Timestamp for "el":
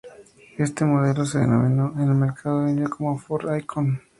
2.09-2.15